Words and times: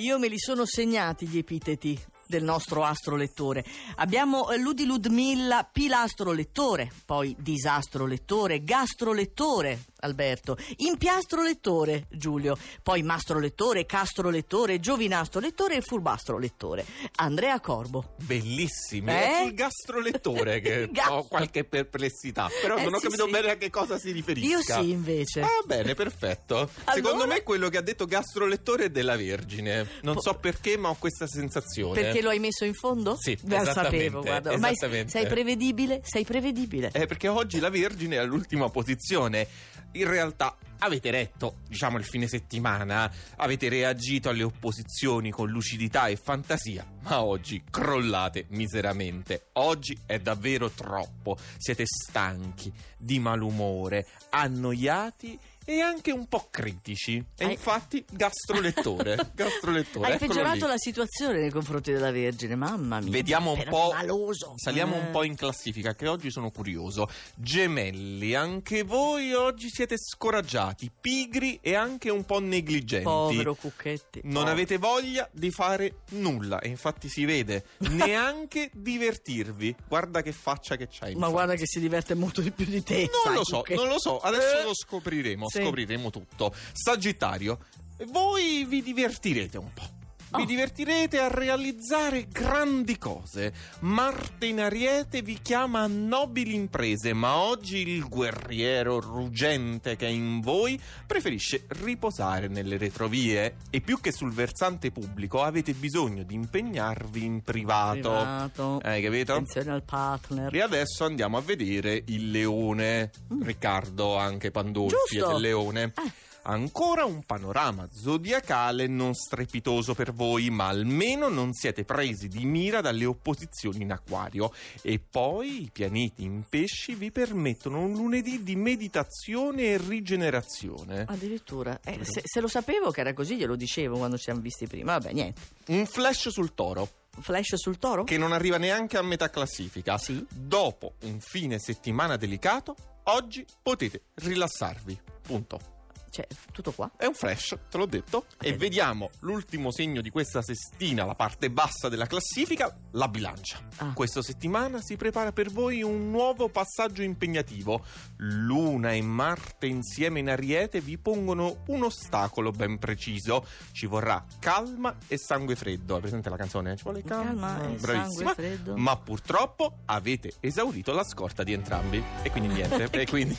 Io 0.00 0.18
me 0.18 0.28
li 0.28 0.38
sono 0.38 0.64
segnati 0.64 1.26
gli 1.28 1.36
epiteti 1.36 2.00
del 2.26 2.42
nostro 2.42 2.84
astro 2.84 3.16
lettore. 3.16 3.62
Abbiamo 3.96 4.50
eh, 4.50 4.56
Ludi 4.56 4.86
Ludmilla, 4.86 5.68
pilastro 5.70 6.32
lettore, 6.32 6.90
poi 7.04 7.36
disastro 7.38 8.06
lettore, 8.06 8.64
gastro 8.64 9.12
lettore, 9.12 9.78
Alberto, 10.00 10.56
impiastro 10.76 11.42
lettore, 11.42 12.06
Giulio, 12.10 12.56
poi 12.82 13.02
mastro 13.02 13.38
lettore, 13.38 13.86
castro 13.86 14.30
lettore, 14.30 14.80
giovinastro 14.80 15.40
lettore 15.40 15.76
e 15.76 15.80
furbastro 15.80 16.38
lettore, 16.38 16.84
Andrea 17.16 17.58
Corbo. 17.60 18.14
Bellissimi, 18.18 19.10
Eh? 19.10 19.20
è 19.38 19.42
sul 19.42 19.54
gastrolettore 19.54 20.60
che 20.60 20.88
Gastro. 20.92 21.14
ho 21.16 21.24
qualche 21.24 21.64
perplessità, 21.64 22.48
però 22.60 22.76
Eh, 22.76 22.84
non 22.84 22.94
ho 22.94 22.98
sì, 22.98 23.04
capito 23.04 23.24
sì. 23.26 23.30
bene 23.30 23.50
a 23.50 23.56
che 23.56 23.70
cosa 23.70 23.98
si 23.98 24.10
riferisca. 24.10 24.48
Io 24.78 24.82
sì, 24.82 24.90
invece. 24.90 25.40
Ah, 25.42 25.48
bene, 25.66 25.94
perfetto. 25.94 26.68
Secondo 26.92 27.26
me 27.26 27.42
quello 27.42 27.68
che 27.68 27.76
ha 27.76 27.82
detto 27.82 28.04
gastrolettore 28.06 28.84
è 28.84 28.90
della 28.90 29.16
Vergine. 29.16 29.86
Non 30.02 30.14
Po- 30.14 30.20
so 30.22 30.34
perché, 30.34 30.76
ma 30.76 30.88
ho 30.88 30.96
questa 30.98 31.26
sensazione. 31.26 32.00
Perché 32.00 32.22
lo 32.22 32.30
hai 32.30 32.38
messo 32.38 32.64
in 32.64 32.74
fondo? 32.74 33.16
Sì, 33.18 33.36
Beh, 33.42 33.56
lo 33.56 33.62
esattamente, 33.62 33.98
sapevo, 33.98 34.20
guarda. 34.22 34.52
Ormai 34.52 34.72
esattamente. 34.72 35.10
sei 35.10 35.26
prevedibile, 35.26 36.00
sei 36.04 36.24
prevedibile. 36.24 36.90
Eh, 36.92 37.06
perché 37.06 37.28
oggi 37.28 37.58
la 37.60 37.68
Vergine 37.70 38.16
è 38.16 38.18
all'ultima 38.18 38.68
posizione. 38.70 39.46
In 39.92 40.08
realtà 40.08 40.56
avete 40.78 41.10
letto, 41.10 41.56
diciamo, 41.66 41.98
il 41.98 42.04
fine 42.04 42.28
settimana, 42.28 43.10
avete 43.36 43.68
reagito 43.68 44.28
alle 44.28 44.44
opposizioni 44.44 45.30
con 45.30 45.48
lucidità 45.48 46.06
e 46.06 46.16
fantasia, 46.16 46.86
ma 47.02 47.22
oggi 47.22 47.62
crollate 47.68 48.46
miseramente. 48.50 49.48
Oggi 49.54 49.98
è 50.06 50.18
davvero 50.20 50.70
troppo. 50.70 51.36
Siete 51.56 51.84
stanchi, 51.86 52.72
di 52.96 53.18
malumore, 53.18 54.06
annoiati 54.30 55.38
e 55.70 55.80
anche 55.80 56.10
un 56.10 56.26
po' 56.26 56.48
critici. 56.50 57.24
E 57.36 57.44
Hai- 57.44 57.52
infatti, 57.52 58.04
gastrolettore. 58.10 59.16
gastrolettore. 59.34 60.12
Hai 60.12 60.18
peggiorato 60.18 60.64
lì. 60.64 60.72
la 60.72 60.78
situazione 60.78 61.38
nei 61.40 61.50
confronti 61.50 61.92
della 61.92 62.10
Vergine, 62.10 62.56
mamma 62.56 63.00
mia. 63.00 63.10
Vediamo 63.10 63.52
un 63.52 63.64
po'. 63.68 63.88
Permaloso. 63.90 64.54
Saliamo 64.56 64.96
Eh. 64.96 64.98
un 64.98 65.10
po' 65.10 65.22
in 65.22 65.36
classifica, 65.36 65.94
che 65.94 66.08
oggi 66.08 66.30
sono 66.30 66.50
curioso. 66.50 67.08
Gemelli, 67.36 68.34
anche 68.34 68.82
voi 68.82 69.32
oggi 69.32 69.68
siete 69.70 69.96
scoraggiati, 69.98 70.90
pigri 71.00 71.58
e 71.62 71.74
anche 71.74 72.10
un 72.10 72.24
po' 72.24 72.40
negligenti. 72.40 73.04
Povero 73.04 73.54
Cucchetti. 73.54 74.20
Non 74.24 74.32
povero. 74.34 74.50
avete 74.52 74.76
voglia 74.78 75.28
di 75.32 75.50
fare 75.50 75.98
nulla, 76.10 76.58
e 76.60 76.68
infatti 76.68 77.08
si 77.08 77.24
vede, 77.24 77.64
neanche 77.90 78.70
divertirvi. 78.72 79.74
Guarda 79.86 80.22
che 80.22 80.32
faccia 80.32 80.76
che 80.76 80.88
c'hai. 80.90 81.10
Ma 81.10 81.26
infatti. 81.26 81.32
guarda 81.32 81.54
che 81.54 81.66
si 81.66 81.80
diverte 81.80 82.14
molto 82.14 82.40
di 82.40 82.50
più 82.50 82.64
di 82.64 82.82
te. 82.82 83.00
Non 83.10 83.20
sai, 83.24 83.34
lo 83.34 83.44
so, 83.44 83.56
Cucchetti. 83.58 83.78
non 83.80 83.88
lo 83.88 83.98
so, 84.00 84.18
adesso 84.20 84.58
Eh. 84.60 84.62
lo 84.64 84.74
scopriremo, 84.74 85.48
Sì. 85.48 85.59
Scopriremo 85.64 86.10
tutto. 86.10 86.54
Sagittario, 86.72 87.58
voi 88.06 88.64
vi 88.64 88.82
divertirete 88.82 89.58
un 89.58 89.72
po'. 89.72 89.99
Vi 90.32 90.42
Oh. 90.42 90.44
divertirete 90.44 91.18
a 91.18 91.26
realizzare 91.28 92.28
grandi 92.28 92.96
cose. 92.98 93.52
Marte 93.80 94.46
in 94.46 94.60
Ariete 94.60 95.22
vi 95.22 95.38
chiama 95.42 95.80
a 95.80 95.86
nobili 95.88 96.54
imprese, 96.54 97.12
ma 97.12 97.36
oggi 97.36 97.78
il 97.78 98.06
guerriero 98.08 99.00
ruggente 99.00 99.96
che 99.96 100.06
è 100.06 100.10
in 100.10 100.40
voi 100.40 100.80
preferisce 101.04 101.64
riposare 101.82 102.46
nelle 102.46 102.76
retrovie 102.78 103.56
e 103.70 103.80
più 103.80 104.00
che 104.00 104.12
sul 104.12 104.32
versante 104.32 104.92
pubblico 104.92 105.42
avete 105.42 105.72
bisogno 105.72 106.22
di 106.22 106.34
impegnarvi 106.34 107.24
in 107.24 107.42
privato. 107.42 107.98
Privato. 107.98 108.80
Hai 108.84 109.02
capito? 109.02 109.32
Attenzione 109.32 109.72
al 109.72 109.82
partner. 109.82 110.54
E 110.54 110.60
adesso 110.62 111.04
andiamo 111.04 111.38
a 111.38 111.40
vedere 111.40 112.04
il 112.06 112.30
leone. 112.30 113.10
Mm. 113.34 113.42
Riccardo 113.42 114.16
anche 114.16 114.52
Pandolfi 114.52 114.94
Giusto. 115.16 115.28
è 115.28 115.32
del 115.32 115.40
leone. 115.42 115.82
Eh. 115.96 116.12
Ancora 116.42 117.04
un 117.04 117.22
panorama 117.24 117.88
zodiacale 117.92 118.86
non 118.86 119.14
strepitoso 119.14 119.94
per 119.94 120.12
voi, 120.12 120.48
ma 120.50 120.68
almeno 120.68 121.28
non 121.28 121.52
siete 121.52 121.84
presi 121.84 122.28
di 122.28 122.44
mira 122.44 122.80
dalle 122.80 123.04
opposizioni 123.04 123.82
in 123.82 123.92
acquario. 123.92 124.52
E 124.82 124.98
poi 124.98 125.64
i 125.64 125.70
pianeti 125.70 126.22
in 126.22 126.44
pesci 126.48 126.94
vi 126.94 127.10
permettono 127.10 127.80
un 127.80 127.92
lunedì 127.92 128.42
di 128.42 128.56
meditazione 128.56 129.64
e 129.64 129.78
rigenerazione. 129.78 131.04
Addirittura. 131.08 131.78
Eh, 131.84 132.04
se, 132.04 132.22
se 132.24 132.40
lo 132.40 132.48
sapevo 132.48 132.90
che 132.90 133.00
era 133.00 133.12
così, 133.12 133.36
glielo 133.36 133.56
dicevo 133.56 133.98
quando 133.98 134.16
ci 134.16 134.24
siamo 134.24 134.40
visti 134.40 134.66
prima. 134.66 134.92
Vabbè, 134.98 135.12
niente. 135.12 135.40
Un 135.66 135.86
flash 135.86 136.28
sul 136.30 136.54
toro, 136.54 136.88
Flash 137.20 137.56
sul 137.56 137.78
toro? 137.78 138.04
che 138.04 138.16
non 138.16 138.32
arriva 138.32 138.56
neanche 138.56 138.96
a 138.96 139.02
metà 139.02 139.28
classifica. 139.28 139.98
Sì. 139.98 140.24
Dopo 140.30 140.94
un 141.02 141.20
fine 141.20 141.58
settimana 141.58 142.16
delicato, 142.16 142.74
oggi 143.04 143.44
potete 143.62 144.02
rilassarvi. 144.14 144.98
Punto. 145.22 145.78
Cioè, 146.20 146.26
tutto 146.52 146.72
qua? 146.72 146.90
È 146.96 147.06
un 147.06 147.14
flash, 147.14 147.56
te 147.70 147.78
l'ho 147.78 147.86
detto. 147.86 148.24
E 148.40 148.46
Bene. 148.46 148.56
vediamo 148.56 149.10
l'ultimo 149.20 149.70
segno 149.70 150.00
di 150.00 150.10
questa 150.10 150.42
sestina, 150.42 151.04
la 151.04 151.14
parte 151.14 151.50
bassa 151.50 151.88
della 151.88 152.06
classifica, 152.06 152.76
la 152.92 153.08
bilancia. 153.08 153.58
Ah. 153.76 153.92
Questa 153.94 154.22
settimana 154.22 154.80
si 154.82 154.96
prepara 154.96 155.32
per 155.32 155.50
voi 155.50 155.82
un 155.82 156.10
nuovo 156.10 156.48
passaggio 156.48 157.02
impegnativo. 157.02 157.84
Luna 158.18 158.92
e 158.92 159.00
Marte 159.02 159.66
insieme 159.66 160.18
in 160.18 160.28
Ariete 160.28 160.80
vi 160.80 160.98
pongono 160.98 161.62
un 161.68 161.84
ostacolo 161.84 162.50
ben 162.50 162.78
preciso. 162.78 163.46
Ci 163.72 163.86
vorrà 163.86 164.22
calma 164.38 164.96
e 165.06 165.16
sangue 165.16 165.56
freddo. 165.56 165.94
Hai 165.94 166.00
presente 166.00 166.28
la 166.28 166.36
canzone? 166.36 166.76
Ci 166.76 166.82
vuole 166.82 167.02
calma, 167.02 167.56
Calma 167.56 167.68
e 167.70 167.76
bravissima. 167.76 168.34
sangue 168.34 168.34
freddo. 168.34 168.76
Ma 168.76 168.96
purtroppo 168.96 169.78
avete 169.86 170.32
esaurito 170.40 170.92
la 170.92 171.04
scorta 171.04 171.42
di 171.42 171.52
entrambi. 171.52 172.02
E 172.22 172.30
quindi 172.30 172.52
niente. 172.54 172.88
e 172.90 173.06
quindi. 173.06 173.36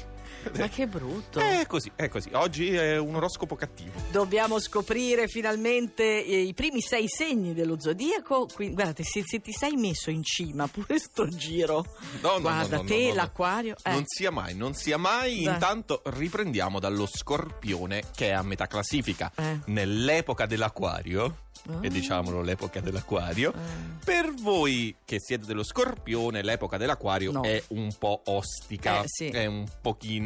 Ma 0.57 0.67
che 0.69 0.87
brutto. 0.87 1.39
È 1.39 1.65
così, 1.67 1.91
è 1.95 2.07
così. 2.09 2.29
Oggi 2.33 2.73
è 2.73 2.97
un 2.97 3.15
oroscopo 3.15 3.55
cattivo. 3.55 3.91
Dobbiamo 4.11 4.59
scoprire 4.59 5.27
finalmente 5.27 6.25
eh, 6.25 6.41
i 6.41 6.53
primi 6.53 6.81
sei 6.81 7.07
segni 7.07 7.53
dello 7.53 7.79
zodiaco. 7.79 8.47
Quindi, 8.53 8.73
guardate, 8.75 9.03
se, 9.03 9.23
se 9.25 9.39
ti 9.39 9.51
sei 9.51 9.75
messo 9.75 10.09
in 10.09 10.23
cima 10.23 10.67
pure 10.67 10.97
sto 10.97 11.27
giro, 11.27 11.85
No, 12.21 12.33
no, 12.33 12.41
guarda, 12.41 12.77
no, 12.77 12.81
no, 12.81 12.87
te, 12.87 13.07
no, 13.09 13.13
l'acquario. 13.13 13.75
eh. 13.83 13.91
Non 13.91 14.03
sia 14.05 14.31
mai, 14.31 14.55
non 14.55 14.73
sia 14.73 14.97
mai. 14.97 15.43
Dai. 15.43 15.53
Intanto 15.53 16.01
riprendiamo 16.05 16.79
dallo 16.79 17.05
scorpione 17.05 18.03
che 18.15 18.29
è 18.29 18.31
a 18.31 18.41
metà 18.41 18.67
classifica. 18.67 19.31
Eh. 19.35 19.59
Nell'epoca 19.65 20.45
dell'acquario, 20.45 21.37
Ah. 21.69 21.77
e 21.81 21.89
diciamolo 21.89 22.41
l'epoca 22.41 22.79
dell'acquario, 22.79 23.53
Eh. 23.53 24.03
per 24.03 24.33
voi 24.33 24.95
che 25.05 25.17
siete 25.19 25.45
dello 25.45 25.61
scorpione, 25.63 26.41
l'epoca 26.41 26.77
dell'acquario 26.77 27.31
No. 27.33 27.43
è 27.43 27.61
un 27.67 27.93
po' 27.99 28.19
ostica, 28.25 29.01
Eh, 29.01 29.03
sì. 29.05 29.27
è 29.27 29.45
un 29.45 29.65
pochino... 29.79 30.20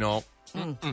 Mm. 0.57 0.71
Mm. 0.85 0.91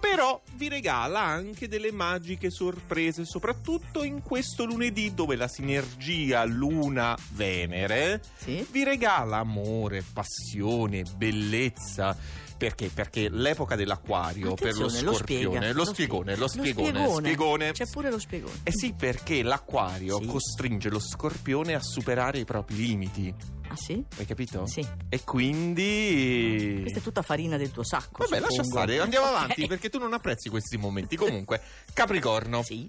Però 0.00 0.40
vi 0.56 0.68
regala 0.68 1.20
anche 1.20 1.66
delle 1.66 1.90
magiche 1.90 2.50
sorprese, 2.50 3.24
soprattutto 3.24 4.02
in 4.02 4.20
questo 4.22 4.64
lunedì 4.66 5.14
dove 5.14 5.34
la 5.34 5.48
sinergia 5.48 6.44
Luna-Venere 6.44 8.20
Sì? 8.36 8.66
vi 8.70 8.84
regala 8.84 9.38
amore, 9.38 10.04
passione, 10.12 11.04
bellezza. 11.16 12.14
Perché? 12.64 12.88
Perché 12.88 13.28
l'epoca 13.28 13.76
dell'acquario 13.76 14.54
per 14.54 14.74
lo 14.76 14.86
Attenzione, 14.86 15.02
lo 15.02 15.12
scorpione, 15.12 15.42
spiega, 15.44 15.66
lo 15.68 15.72
lo 15.74 15.84
spiegone, 15.84 16.36
lo 16.36 16.48
spiegone, 16.48 16.92
Lo 17.06 17.14
spiegone. 17.18 17.72
C'è 17.72 17.86
pure 17.86 18.10
lo 18.10 18.18
spiegone. 18.18 18.54
Eh 18.62 18.72
sì, 18.72 18.94
perché 18.94 19.42
l'acquario 19.42 20.18
Sì. 20.18 20.26
costringe 20.26 20.88
lo 20.88 20.98
scorpione 20.98 21.74
a 21.74 21.80
superare 21.80 22.38
i 22.38 22.44
propri 22.46 22.76
limiti. 22.76 23.34
Ah 23.68 23.76
sì? 23.76 24.02
Hai 24.16 24.24
capito? 24.24 24.66
Sì. 24.66 24.86
E 25.10 25.24
quindi. 25.24 26.78
Questa 26.80 27.00
è 27.00 27.02
tutta 27.02 27.22
farina 27.22 27.56
del 27.56 27.70
tuo 27.70 27.84
sacco. 27.84 28.22
Vabbè, 28.24 28.40
lascia 28.40 28.62
suppongo. 28.62 28.76
stare, 28.86 29.00
andiamo 29.00 29.26
avanti 29.34 29.66
perché 29.66 29.90
tu 29.90 29.98
non 29.98 30.12
apprezzi 30.14 30.48
questi 30.48 30.76
momenti. 30.78 31.16
Comunque, 31.16 31.60
Capricorno. 31.92 32.62
Sì. 32.62 32.88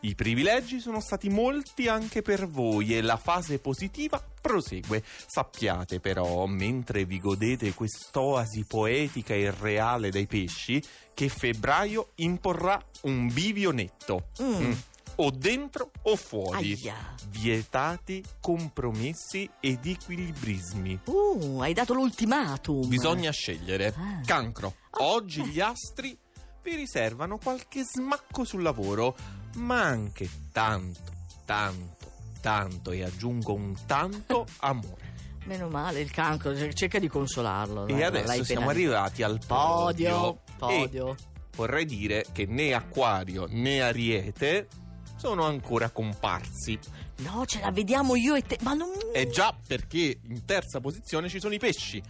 I 0.00 0.14
privilegi 0.14 0.80
sono 0.80 1.00
stati 1.00 1.28
molti 1.28 1.88
anche 1.88 2.20
per 2.22 2.46
voi 2.46 2.94
e 2.94 3.00
la 3.00 3.16
fase 3.16 3.58
positiva 3.58 4.22
prosegue. 4.40 5.02
Sappiate 5.26 6.00
però, 6.00 6.44
mentre 6.46 7.04
vi 7.04 7.18
godete 7.18 7.72
quest'oasi 7.72 8.64
poetica 8.66 9.34
e 9.34 9.50
reale 9.50 10.10
dai 10.10 10.26
pesci, 10.26 10.82
che 11.14 11.28
febbraio 11.28 12.10
imporrà 12.16 12.78
un 13.02 13.32
bivio 13.32 13.70
netto. 13.70 14.28
Mm. 14.42 14.66
Mm. 14.66 14.72
O 15.16 15.30
dentro 15.30 15.90
o 16.02 16.16
fuori. 16.16 16.72
Aia. 16.72 17.14
Vietati 17.28 18.22
compromessi 18.40 19.48
ed 19.60 19.86
equilibrismi. 19.86 21.00
Uh, 21.04 21.60
hai 21.60 21.72
dato 21.72 21.94
l'ultimatum. 21.94 22.88
Bisogna 22.88 23.30
scegliere. 23.30 23.94
Ah. 23.96 24.20
Cancro. 24.24 24.74
Oggi 24.98 25.44
gli 25.44 25.60
astri 25.60 26.18
vi 26.64 26.74
riservano 26.74 27.38
qualche 27.38 27.84
smacco 27.84 28.44
sul 28.44 28.62
lavoro, 28.62 29.14
ma 29.54 29.82
anche 29.82 30.28
tanto, 30.52 31.00
tanto, 31.44 32.10
tanto 32.40 32.90
e 32.90 33.04
aggiungo 33.04 33.52
un 33.52 33.74
tanto 33.86 34.46
amore. 34.60 35.12
Meno 35.44 35.68
male, 35.68 36.00
il 36.00 36.10
cancro, 36.10 36.56
cer- 36.56 36.72
cerca 36.72 36.98
di 36.98 37.08
consolarlo. 37.08 37.86
e 37.86 37.92
l'hai 37.92 38.02
adesso 38.04 38.44
siamo 38.44 38.70
arrivati 38.70 39.22
al 39.22 39.40
podio. 39.46 40.16
Podio, 40.16 40.38
podio. 40.58 41.16
Vorrei 41.54 41.84
dire 41.84 42.24
che 42.32 42.46
né 42.46 42.72
Acquario 42.72 43.46
né 43.48 43.82
Ariete 43.82 44.68
sono 45.16 45.44
ancora 45.44 45.90
comparsi. 45.90 46.78
No, 47.18 47.44
ce 47.46 47.60
la 47.60 47.70
vediamo 47.70 48.16
io 48.16 48.34
e 48.34 48.42
te. 48.42 48.58
Ma 48.62 48.72
non. 48.74 48.90
E 49.12 49.28
già 49.28 49.54
perché 49.66 50.18
in 50.22 50.44
terza 50.44 50.80
posizione 50.80 51.28
ci 51.28 51.38
sono 51.38 51.54
i 51.54 51.58
pesci. 51.58 52.02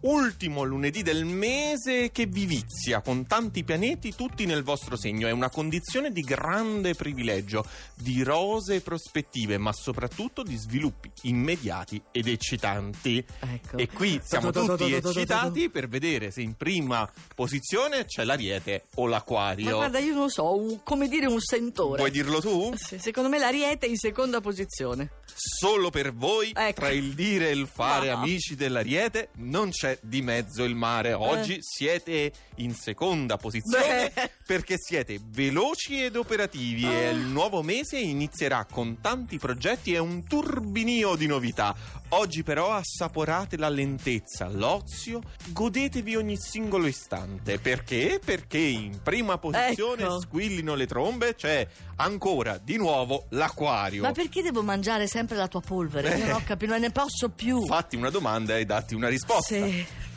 Ultimo 0.00 0.62
lunedì 0.64 1.02
del 1.02 1.24
mese 1.24 2.10
che 2.12 2.26
vi 2.26 2.46
vizia 2.46 3.00
con 3.00 3.26
tanti 3.26 3.64
pianeti 3.64 4.14
tutti 4.14 4.44
nel 4.46 4.62
vostro 4.62 4.96
segno. 4.96 5.26
È 5.26 5.30
una 5.30 5.50
condizione 5.50 6.10
di 6.12 6.20
grande 6.22 6.94
privilegio, 6.94 7.64
di 7.94 8.22
rose 8.22 8.80
prospettive, 8.80 9.58
ma 9.58 9.72
soprattutto 9.72 10.42
di 10.42 10.56
sviluppi 10.56 11.10
immediati 11.22 12.00
ed 12.10 12.26
eccitanti. 12.28 13.24
Ecco. 13.40 13.76
E 13.76 13.88
qui 13.88 14.20
siamo 14.22 14.50
tutti 14.50 14.92
eccitati 14.92 15.70
per 15.70 15.88
vedere 15.88 16.30
se 16.30 16.42
in 16.42 16.54
prima 16.54 17.10
posizione 17.34 18.04
c'è 18.06 18.24
l'ariete 18.24 18.86
o 18.96 19.04
Ma 19.04 19.10
l'acquario. 19.10 19.76
guarda, 19.76 19.98
io 19.98 20.14
non 20.14 20.30
so, 20.30 20.56
un- 20.56 20.82
come 20.82 21.08
dire 21.08 21.26
un 21.26 21.40
sentore. 21.40 21.98
Vuoi 21.98 22.10
dirlo 22.10 22.40
tu? 22.40 22.72
Sì, 22.76 22.98
secondo 22.98 23.28
me 23.28 23.38
l'ariete 23.38 23.86
è 23.86 23.88
in 23.88 23.96
seconda 23.96 24.40
posizione. 24.40 25.10
Solo 25.36 25.90
per 25.90 26.14
voi, 26.14 26.52
Ecco. 26.54 26.80
tra 26.80 26.90
il 26.90 27.14
dire 27.14 27.48
e 27.48 27.52
il 27.52 27.66
fare, 27.66 28.08
No. 28.10 28.16
amici 28.18 28.54
dell'Ariete, 28.54 29.30
non 29.36 29.72
c'è 29.74 29.98
di 30.02 30.22
mezzo 30.22 30.62
il 30.62 30.74
mare. 30.76 31.12
Oggi 31.12 31.58
siete 31.60 32.32
in 32.56 32.74
seconda 32.74 33.36
posizione 33.36 34.12
Beh. 34.14 34.30
perché 34.46 34.76
siete 34.78 35.18
veloci 35.22 36.02
ed 36.04 36.14
operativi 36.16 36.84
e 36.84 37.06
Ah. 37.06 37.10
il 37.10 37.18
nuovo 37.26 37.62
mese 37.62 37.98
inizierà 37.98 38.64
con 38.70 39.00
tanti 39.00 39.38
progetti 39.38 39.92
e 39.92 39.98
un 39.98 40.24
turbinio 40.26 41.16
di 41.16 41.26
novità. 41.26 41.74
Oggi 42.10 42.44
però 42.44 42.70
assaporate 42.72 43.56
la 43.56 43.68
lentezza, 43.68 44.48
l'ozio, 44.48 45.20
godetevi 45.48 46.14
ogni 46.14 46.36
singolo 46.38 46.86
istante. 46.86 47.58
Perché? 47.58 48.20
Perché 48.24 48.58
in 48.58 49.00
prima 49.02 49.36
posizione 49.38 50.02
Ecco. 50.04 50.20
squillino 50.20 50.74
le 50.76 50.86
trombe, 50.86 51.34
c'è 51.34 51.66
ancora 51.96 52.58
di 52.58 52.76
nuovo 52.76 53.26
l'acquario. 53.30 54.02
Ma 54.02 54.12
perché 54.12 54.42
devo 54.42 54.62
mangiare 54.62 55.08
sempre 55.08 55.34
la 55.36 55.48
tua 55.48 55.60
polvere? 55.60 56.16
Io 56.16 56.26
non 56.26 56.34
ho 56.36 56.42
capito, 56.44 56.70
non 56.72 56.80
ne 56.82 56.90
posso 56.90 57.30
più. 57.30 57.64
fatti 57.66 57.96
una 57.96 58.10
domanda 58.10 58.56
e 58.58 58.64
datti 58.64 58.94
una 58.94 59.08
risposta. 59.08 59.54
Sì. 59.54 59.63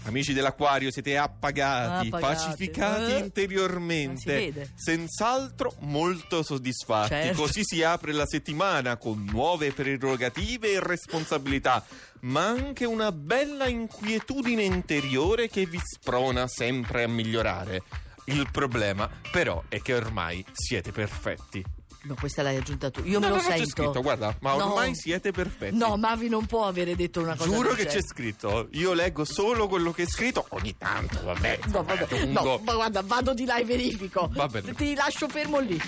Amici 0.04 0.32
dell'acquario, 0.32 0.90
siete 0.90 1.18
appagati, 1.18 2.08
Appagati. 2.08 2.34
pacificati 2.46 3.12
Eh. 3.12 3.18
interiormente, 3.18 4.34
vede. 4.34 4.72
senz'altro 4.76 5.74
molto 5.80 6.44
soddisfatti. 6.44 7.10
Certo. 7.10 7.42
Così 7.42 7.62
si 7.66 7.84
apre 7.84 8.14
la 8.14 8.26
settimana 8.26 8.96
con 8.96 9.28
nuove 9.30 9.74
prerogative 9.74 10.72
e 10.72 10.80
responsabilità, 10.80 11.84
ma 12.22 12.46
anche 12.48 12.86
una 12.86 13.12
bella 13.12 13.68
inquietudine 13.68 14.64
interiore 14.64 15.50
che 15.50 15.66
vi 15.66 15.80
sprona 15.84 16.48
sempre 16.48 17.04
a 17.04 17.08
migliorare. 17.10 17.84
Il 18.26 18.48
problema, 18.50 19.10
però, 19.32 19.64
è 19.68 19.82
che 19.82 19.94
ormai 19.94 20.46
siete 20.54 20.92
perfetti. 20.94 21.64
No, 22.08 22.16
questa 22.20 22.42
l'hai 22.42 22.56
aggiunta 22.56 22.90
tu. 22.90 23.02
Io 23.04 23.20
me 23.20 23.28
No, 23.28 23.36
lo 23.36 23.42
no, 23.42 23.42
no, 23.42 23.48
c'è 23.50 23.58
sento. 23.58 23.70
scritto, 23.84 24.02
guarda, 24.02 24.36
ma 24.40 24.56
No. 24.56 24.70
ormai 24.70 24.96
siete 24.96 25.32
perfetti. 25.32 25.76
No, 25.76 25.98
Mavi 25.98 26.30
non 26.30 26.46
può 26.46 26.66
avere 26.66 26.96
detto 26.96 27.20
una 27.22 27.36
cosa 27.36 27.50
Giuro 27.50 27.74
che 27.74 27.86
c'è 27.86 28.02
scritto. 28.02 28.70
Io 28.72 28.94
leggo 28.94 29.26
solo 29.26 29.68
quello 29.68 29.92
che 29.92 30.04
è 30.04 30.08
scritto. 30.08 30.46
Ogni 30.50 30.76
tanto, 30.78 31.22
vabbè. 31.24 31.60
No, 31.68 31.84
vabbè. 31.84 32.26
no, 32.26 32.60
ma 32.64 32.74
guarda, 32.76 33.02
vado 33.02 33.34
di 33.34 33.44
là 33.46 33.58
e 33.58 33.66
verifico. 33.66 34.30
Va 34.32 34.48
bene. 34.48 34.74
Ti 34.74 34.96
lascio 34.96 35.28
fermo 35.28 35.60
lì. 35.60 35.80